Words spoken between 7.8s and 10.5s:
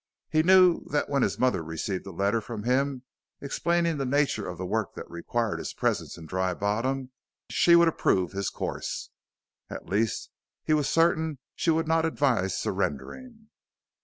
approve his course. At least